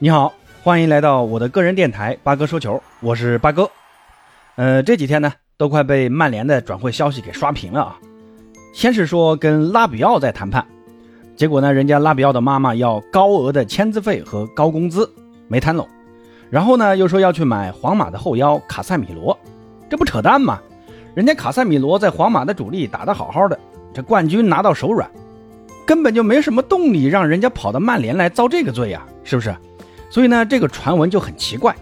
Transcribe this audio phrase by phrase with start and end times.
[0.00, 0.32] 你好，
[0.62, 3.68] 欢迎来到我的个人电台八哥说球，我是八哥。
[4.54, 7.98] 呃，这几天呢，都快被曼联的转会消息给刷屏了啊。
[8.72, 10.64] 先是说跟拉比奥在谈判，
[11.34, 15.12] 结果呢，人家拉比奥的妈妈要高额的签字费和高工资，
[15.48, 15.84] 没谈拢。
[16.48, 19.36] 然后呢，又说要去买皇马的后腰卡塞米罗，
[19.90, 20.60] 这不扯淡吗？
[21.16, 23.58] 人家卡塞米罗在皇马的主力打得好好的，
[23.92, 25.10] 这冠军拿到手软，
[25.84, 29.52] 根本就没什么动力让人家跑到曼联来遭这个罪呀，是不是？
[30.10, 31.74] 所以呢，这个传闻就很奇怪。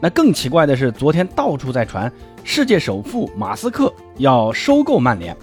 [0.00, 2.12] 那更奇怪的是，昨天到处在传
[2.44, 5.36] 世界首富马斯克要收购曼联，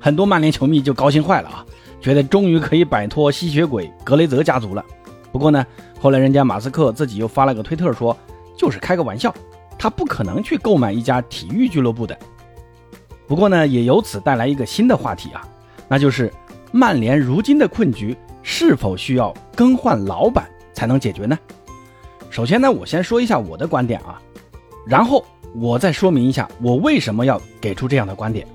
[0.00, 1.64] 很多曼联球迷就高兴坏了啊，
[2.00, 4.84] 觉得终于可以摆脱吸血鬼格雷泽家族了。
[5.30, 5.64] 不过呢，
[6.00, 8.16] 后来人家马斯克自己又发了个推特说，
[8.56, 9.32] 就是开个玩笑，
[9.78, 12.18] 他不可能去购买一家体育俱乐部的。
[13.26, 15.46] 不过呢，也由此带来一个新的话题啊，
[15.86, 16.32] 那就是
[16.72, 21.38] 曼联如今的困局是否需要更换老板才能解决呢？
[22.30, 24.20] 首先呢，我先说一下我的观点啊，
[24.86, 28.46] 然后我再说明一下我为什么要给出这样的观点。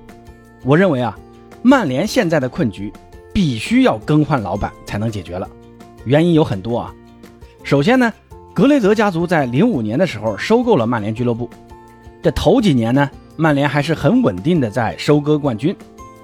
[0.63, 1.17] 我认为啊，
[1.61, 2.93] 曼联现在的困局
[3.33, 5.49] 必须要更换老板才能解决了，
[6.05, 6.93] 原因有很多啊。
[7.63, 8.13] 首先呢，
[8.53, 11.49] 格雷泽家族在零五年的时候收购了曼联俱乐部，
[12.21, 15.75] 这头几年呢，曼联还是很稳定的在收割冠军，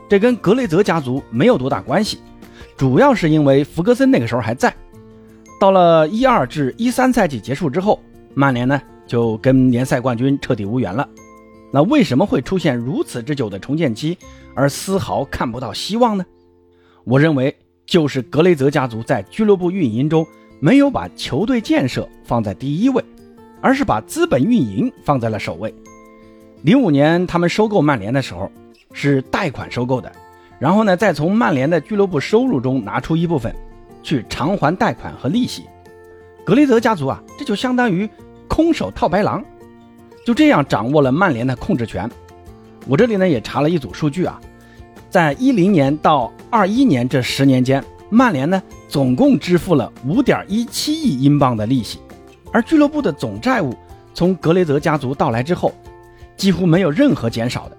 [0.08, 2.20] 这跟格雷泽家族没有多大关系，
[2.78, 4.74] 主要是因为福格森那个时候还在。
[5.60, 8.00] 到了一二至一三赛季结束之后，
[8.34, 11.08] 曼联呢就跟联赛冠军彻底无缘了。
[11.72, 14.18] 那为什么会出现如此之久的重建期，
[14.56, 16.26] 而丝毫看不到希望呢？
[17.04, 17.54] 我认为
[17.86, 20.26] 就是格雷泽家族在俱乐部运营中
[20.62, 23.04] 没有把球队建设放在第一位，
[23.60, 25.74] 而是把资本运营放在了首位。
[26.62, 28.50] 零五年他们收购曼联的时候
[28.94, 30.10] 是贷款收购的，
[30.58, 33.54] 然后呢再从曼联的俱乐部收入中拿出一部分。
[34.02, 35.66] 去偿还贷款和利息，
[36.46, 38.10] 格雷泽家族啊，这就相当于
[38.48, 39.44] 空手套白狼，
[40.26, 42.10] 就这样掌握了曼联的控制权。
[42.88, 44.40] 我这里呢也查了一组数据啊，
[45.10, 52.00] 在一零年到二一年这十年间，曼联呢总共支付了五点一七亿英镑的利息，
[52.52, 53.76] 而俱乐部的总债务
[54.14, 55.74] 从格雷泽家族到来之后，
[56.36, 57.78] 几乎没有任何减少的。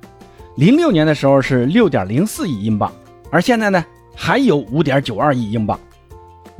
[0.57, 2.93] 零六年的时候是六点零四亿英镑，
[3.31, 5.81] 而现在呢还有五点九二亿英镑。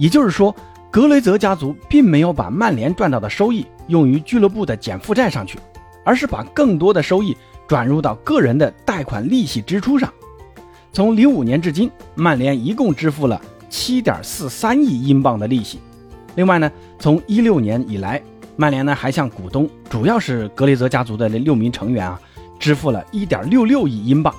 [0.01, 0.57] 也就是说，
[0.91, 5.59] 格雷泽家族并没有把曼联赚到的收益用于俱乐部的减负债上去，
[6.03, 7.37] 而是把更多的收益
[7.69, 10.11] 转入到个人的贷款利息支出上。
[10.91, 13.39] 从零五年至今，曼联一共支付了
[13.69, 15.79] 七点四三亿英镑的利息。
[16.35, 18.23] 另外呢，从一六年以来，
[18.57, 22.19] 曼联呢还向股东，主要是格雷泽家族的那六名成员啊，
[22.59, 24.35] 支付了一点六六亿英镑，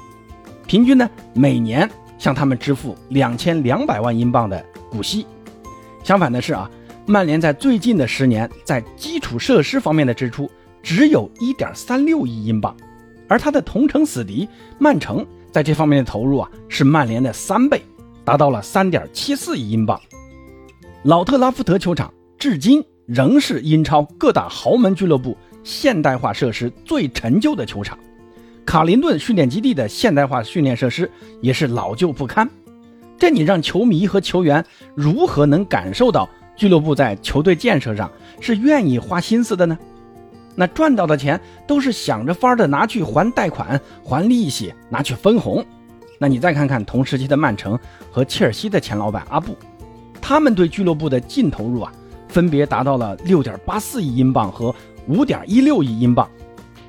[0.65, 5.27] 平均呢每年向他们支付两千两百万英镑的股息。
[6.03, 6.69] 相反的是啊，
[7.05, 10.49] 曼联在最近的十年在基础设施方面的支出
[10.81, 12.75] 只有一点三六亿英镑，
[13.27, 14.47] 而他的同城死敌
[14.79, 17.81] 曼城在这方面的投入啊是曼联的三倍，
[18.25, 19.99] 达到了三点七四亿英镑。
[21.03, 27.97] 老特拉福德球场至今仍是英超各大豪门俱乐部现代化设施最陈旧的球场，
[28.65, 31.09] 卡林顿训练基地的现代化训练设施
[31.41, 32.49] 也是老旧不堪。
[33.21, 34.65] 这你让球迷和球员
[34.95, 38.09] 如何能感受到俱乐部在球队建设上
[38.39, 39.77] 是愿意花心思的呢？
[40.55, 45.63] 那赚到的钱都是想着法儿的拿去还贷款、还利息、拿去分红。
[46.17, 47.77] 那你再看看同时期的曼城
[48.09, 49.55] 和切尔西的前老板阿布，
[50.19, 51.93] 他们对俱乐部的净投入啊，
[52.27, 54.73] 分别达到了六点八四亿英镑和
[55.07, 56.27] 五点一六亿英镑。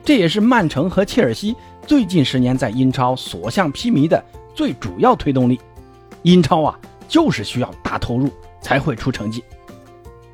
[0.03, 1.55] 这也是曼城和切尔西
[1.87, 5.61] 最近十年在英超所向披靡的最主要推动力。
[6.23, 6.79] 英超啊，
[7.09, 9.43] 就是需要大投入才会出成绩。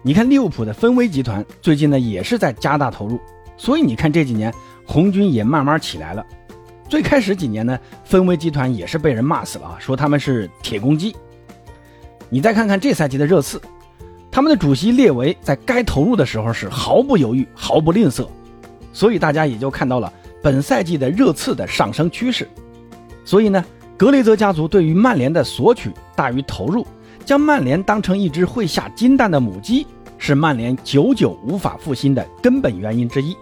[0.03, 3.19] 你看利物浦的分威集团最近呢也是在加大投入，
[3.56, 4.53] 所以你看这几年
[4.87, 6.25] 红军也慢慢起来了。
[6.88, 11.15] 最开始几年呢，分威集团也是被人骂死了啊，说他们是铁公鸡。
[12.31, 13.61] 你再看看这赛季的热刺，
[14.31, 18.26] 他们的主席列维在该投入的时候是毫不犹豫、毫不吝啬，
[18.93, 20.12] 所以大家也就看到了
[20.43, 22.49] 本赛季的热刺的上升趋势。
[23.25, 23.64] 所以呢。
[23.98, 26.86] 格雷泽家族对于曼联的索取大于投入，
[27.24, 29.84] 将曼联当成一只会下金蛋的母鸡，
[30.18, 33.36] 是曼联久久无法复兴的根本原因之一。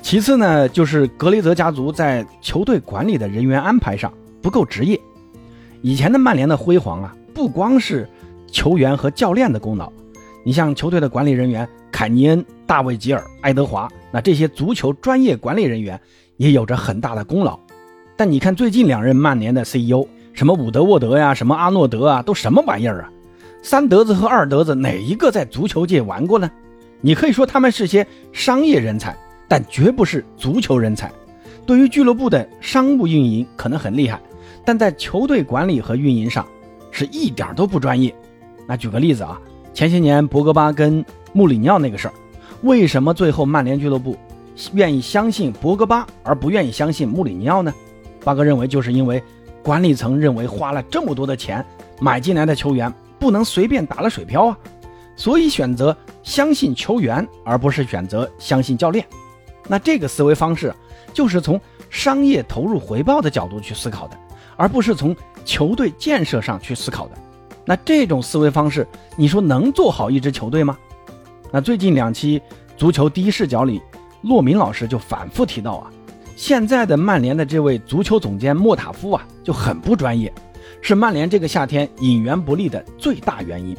[0.00, 4.10] 其次呢，就是格雷泽家族在球队管理的人员安排上
[4.40, 4.98] 不够职业。
[5.82, 8.08] 以前的曼联的辉煌啊，不光是
[8.50, 9.92] 球员和教练的功劳，
[10.42, 16.00] 你像球队的管理人员坎尼恩、大卫吉尔、爱德华，那这些足球专业管理人员
[16.38, 17.60] 也有着很大的功劳。
[18.20, 23.10] 但你看，最近两任曼联的 CEO，什么伍德沃德呀，什么阿诺德啊，都什么玩意儿啊？
[23.62, 26.50] 三德子和二德子哪一个在足球界玩过呢？
[27.00, 29.16] 你可以说他们是些商业人才，
[29.48, 31.10] 但绝不是足球人才。
[31.64, 34.20] 对于俱乐部的商务运营可能很厉害，
[34.66, 36.46] 但在球队管理和运营上
[36.90, 38.14] 是一点都不专业。
[38.68, 39.40] 那举个例子啊，
[39.72, 41.02] 前些年博格巴跟
[41.32, 42.12] 穆里尼奥那个事儿，
[42.64, 44.14] 为什么最后曼联俱乐部
[44.74, 47.72] 愿意相信博格巴而不愿意相信穆里尼奥呢？
[48.24, 49.22] 巴哥认为就是因为
[49.62, 51.64] 管理层认为花了这么多的钱
[52.00, 54.58] 买进来的球员不能随便打了水漂啊，
[55.16, 59.04] 所以选择相信球员而不是选择相信教练。
[59.68, 60.74] 那这个思维方式。
[61.12, 64.16] 就是从商业投入回报的角度去思考的，
[64.56, 65.14] 而不是从
[65.44, 67.18] 球队建设上去思考的。
[67.64, 68.86] 那这种思维方式，
[69.16, 70.78] 你说能做好一支球队吗？
[71.50, 72.40] 那最近两期
[72.76, 73.82] 足球第一视角里，
[74.22, 75.90] 骆明老师就反复提到啊，
[76.40, 80.32] 现在的曼联的这位足球总监莫塔夫啊就很不专业，
[80.80, 83.76] 是曼联这个夏天引援不利的最大原因。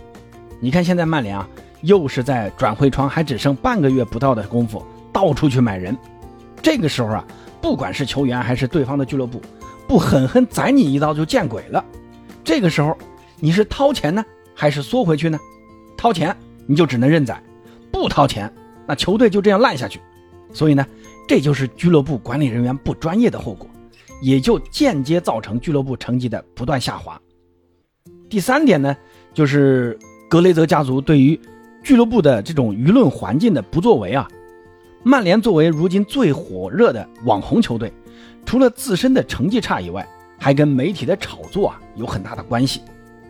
[0.60, 1.50] 你看现在曼联啊，
[1.82, 5.98] 又是在转会窗还只剩半个月不到的功夫，到处去买人。
[6.62, 7.26] 这个时候啊，
[7.60, 9.42] 不管是球员还是对方的俱乐部，
[9.88, 11.84] 不狠狠宰你一刀就见鬼了。
[12.44, 12.96] 这个时候，
[13.40, 14.24] 你是掏钱呢，
[14.54, 15.40] 还是缩回去呢？
[15.98, 16.38] 掏钱
[16.68, 17.42] 你就只能认宰，
[17.92, 18.54] 不掏钱，
[18.86, 20.00] 那球队就这样烂下去。
[20.54, 20.86] 所以呢，
[21.28, 23.68] 这就是俱乐部管理人员不专业的后果，
[24.22, 27.20] 也就间接造成俱乐部成绩的不断下滑。
[28.30, 28.96] 第三点呢，
[29.34, 29.98] 就是
[30.30, 31.40] 格雷泽家族对于
[31.84, 34.28] 俱乐部的这种舆论环境的不作为啊。
[35.04, 37.92] 曼联作为如今最火热的网红球队，
[38.46, 40.08] 除了自身的成绩差以外，
[40.38, 42.82] 还跟媒体的炒作啊有很大的关系。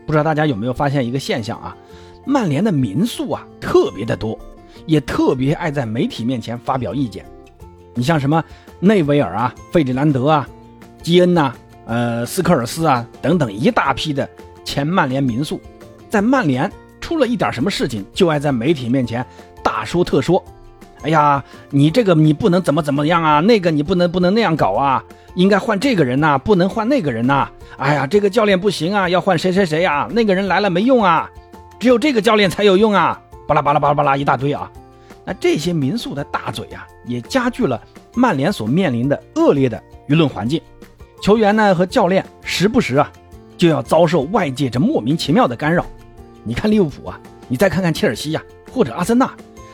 [0.06, 1.78] 不知道大家有没有发现一个现象啊？
[2.26, 4.38] 曼联的民宿啊特别的多，
[4.86, 7.26] 也特别爱在媒体面前发表意见。
[7.94, 8.44] 你像什么
[8.80, 10.48] 内维尔啊、费迪南德啊、
[11.02, 11.54] 基恩呐、
[11.86, 14.28] 呃斯科尔斯啊等等一大批的
[14.64, 15.60] 前曼联民宿，
[16.10, 19.26] 在曼联出了一点什么事情，就爱在媒体面前
[19.64, 20.44] 大说特说。
[21.04, 23.40] 哎呀，你这个你不能怎么怎么样啊？
[23.40, 25.04] 那个你不能不能那样搞啊？
[25.34, 27.50] 应该换这个人呐，不能换那个人呐。
[27.78, 30.08] 哎呀，这个教练不行啊，要换谁谁谁呀？
[30.12, 31.28] 那个人来了没用啊，
[31.80, 33.20] 只有这个教练才有用啊！
[33.48, 34.72] 巴拉巴拉巴拉巴拉一大堆啊。
[35.26, 37.82] 那这些民宿的大嘴啊，也加剧了
[38.16, 40.62] 曼联所面临的恶劣的舆论环境。
[41.22, 43.12] 球员呢和教练时不时啊，
[43.58, 45.86] 就要遭受外界这莫名其妙的干扰。
[46.44, 49.32] 你看利物浦啊，你再看看切尔西呀，或者阿森纳。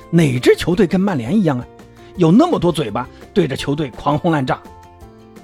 [0.09, 1.65] 哪支球队跟曼联一样啊？
[2.15, 4.61] 有那么多嘴巴对着球队狂轰滥炸？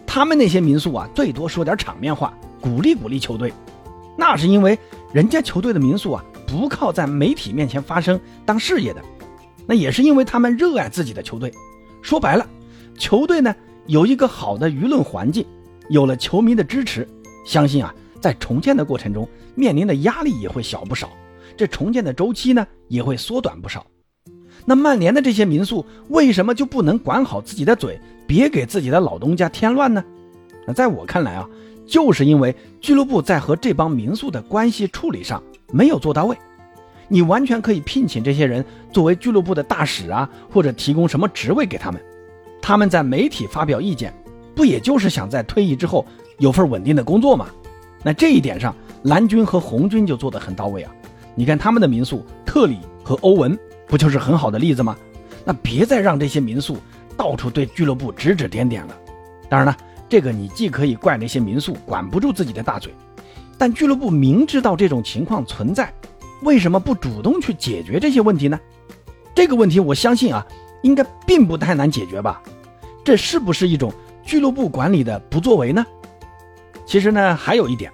[0.05, 3.53] 他们那些民宿啊，最多说点场面话，鼓励鼓励球队。
[4.17, 4.77] 那是因为
[5.11, 9.01] 人家球队的民宿啊，不靠在媒体面前发声当事业的。
[9.65, 11.51] 那也是因为他们热爱自己的球队。
[12.03, 12.45] 说白了，
[12.99, 13.55] 球队呢
[13.87, 15.43] 有一个好的舆论环境，
[15.89, 17.07] 有了球迷的支持，
[17.45, 21.09] 相信啊，在重建的过程中面临的压力也会小不少，
[21.55, 23.87] 这重建的周期呢也会缩短不少。
[24.65, 30.03] 那曼联的这些民宿为什么就不能管好自己的嘴，别给自己的老东家添乱呢？
[30.67, 31.49] 那在我看来啊，
[31.85, 35.41] 就是因为俱乐部在和这帮民宿的关系处理上
[35.71, 36.37] 没有做到位。
[37.07, 42.01] 你完全可以聘请这些人作为俱乐部的大使啊，或者提供什么职位给他们，
[42.61, 44.13] 他们在媒体发表意见，
[44.55, 46.05] 不也就是想在退役之后
[46.39, 47.47] 有份稳定的工作吗？
[48.03, 50.91] 那这一点上，蓝军和红军就做得很到位啊。
[51.35, 53.57] 你看他们的民宿，特里和欧文。
[53.85, 54.97] 不就是很好的例子吗？
[55.45, 56.77] 那别再让这些民宿
[57.15, 58.97] 到处对俱乐部指指点点了。
[59.47, 59.77] 当然了，
[60.09, 62.91] 这个你既可以怪那些民宿管不住自己的大嘴，
[63.55, 65.93] 但俱乐部明知道这种情况存在，
[66.43, 68.59] 为什么不主动去解决这些问题呢？
[69.33, 70.45] 这个问题我相信啊，
[70.81, 72.41] 应该并不太难解决吧？
[73.03, 73.91] 这是不是一种
[74.23, 75.85] 俱乐部管理的不作为呢？
[76.85, 77.91] 其实呢，还有一点，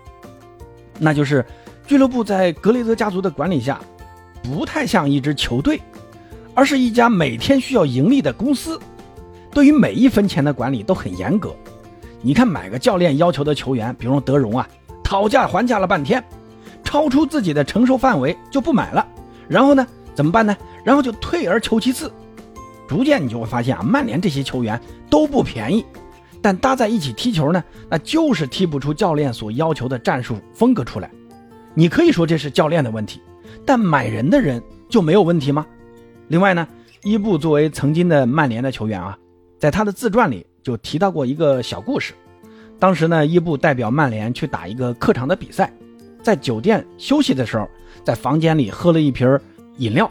[0.97, 1.45] 那就是
[1.87, 3.79] 俱乐部在格雷泽家族的管理下。
[4.41, 5.81] 不太像一支球队，
[6.53, 8.79] 而是一家每天需要盈利的公司。
[9.51, 11.53] 对于每一分钱的管理都很严格。
[12.21, 14.67] 你看，买个教练要求的球员，比如德容啊，
[15.03, 16.23] 讨价还价了半天，
[16.89, 19.07] 超出自己的承受范围就不买了。
[19.47, 20.57] 然后呢，怎么办呢？
[20.83, 22.11] 然后就退而求其次。
[22.87, 25.85] 逐渐你就会发现啊，曼联这些球员都不便宜，
[26.41, 31.11] 但搭在一起踢球呢，那就是踢不出教练所要求的战术风格出来。
[31.75, 33.21] 你可以说这是教练的问题。
[33.67, 35.67] 但买人的人就没有问题吗？
[36.27, 36.67] 另外呢，
[37.03, 39.15] 伊布作为曾经的曼联的球员啊，
[39.59, 42.15] 在他的自传里就提到过一个小故事。
[42.79, 45.71] 当时呢，伊布代表曼联去打一个客场的比赛，
[46.21, 47.67] 在酒店休息的时候，
[48.03, 49.39] 在房间里喝了一瓶
[49.77, 50.09] 饮料，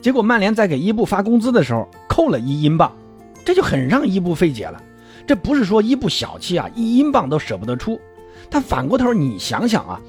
[0.00, 2.92] 结果曼联在给伊布发工资的时候扣了一英镑，
[3.44, 4.82] 这就很让伊布费解了。
[5.26, 8.00] 这不是说伊布小气啊，一英镑都舍不得出。
[8.48, 10.00] 但反过头你想想啊，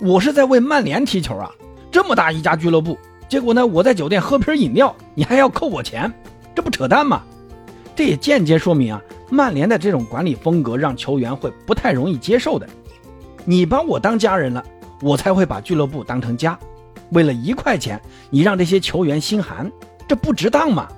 [0.00, 1.50] 我是在为曼联踢球啊。
[1.90, 6.12] 这么大一家俱乐部，结果呢，我在酒店喝瓶饮料，你还要扣我钱，
[6.54, 7.22] 这不扯淡吗？
[7.94, 12.68] 这也间接说明啊，曼联的这种管理风格让球员会不太容易接受的。
[13.48, 14.62] 你把我当家人了，
[15.00, 16.58] 我才会把俱乐部当成家。
[17.10, 19.70] 为了一块钱，你让这些球员心寒，
[20.08, 20.88] 这不值当吗？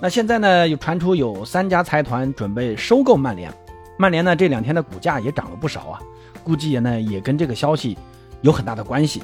[0.00, 3.52] 那现在呢，又传出有三家财团准备收购曼联，
[3.98, 6.00] 曼联呢这两天的股价也涨了不少啊，
[6.44, 7.98] 估计也呢也跟这个消息
[8.42, 9.22] 有很大的关系。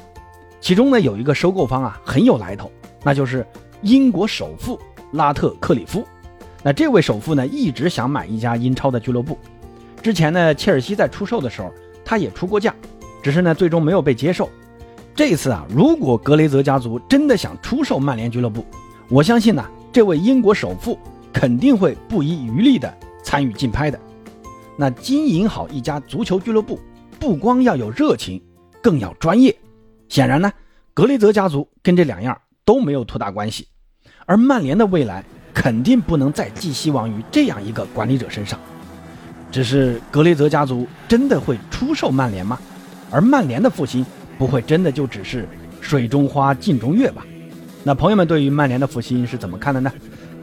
[0.59, 2.69] 其中呢有一个收购方啊很有来头，
[3.01, 3.47] 那就是
[3.81, 4.77] 英国首富
[5.13, 6.05] 拉特克里夫。
[6.61, 9.39] 那这位首富呢，一直想买一家英超的俱乐部。
[10.01, 11.73] 之前呢，切尔西在出售的时候，
[12.09, 12.73] 他也出过价，
[13.21, 14.49] 只是呢，最终没有被接受。
[15.13, 18.65] 这次啊，如果格雷泽家族真的想出售曼联俱乐部，
[19.09, 19.63] 我相信呢，
[19.93, 20.97] 这位英国首富
[21.31, 22.91] 肯定会不遗余力的
[23.23, 23.99] 参与竞拍的。
[24.75, 26.79] 那经营好一家足球俱乐部，
[27.19, 28.41] 不光要有热情，
[28.81, 29.55] 更要专业。
[30.07, 30.51] 显然呢，
[30.95, 32.35] 格雷泽家族跟这两样
[32.65, 33.67] 都没有多大关系，
[34.25, 35.23] 而曼联的未来。
[35.51, 38.57] 肯定不能再寄希望于这样一个管理者身上。
[39.51, 42.59] 只是格雷泽家族真的会出售曼联吗？
[43.11, 44.05] 而曼联的复兴
[44.37, 45.47] 不会真的就只是
[45.81, 47.25] 水中花镜中月吧？
[47.83, 49.91] 那朋友们对于曼联的复兴是怎么看的呢？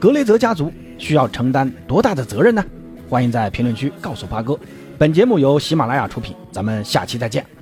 [0.01, 2.65] 格雷泽家族需要承担多大的责任呢？
[3.09, 4.59] 欢迎在评论区告诉八哥。
[4.99, 7.56] 本节目由喜马拉雅出品，咱们下期再见。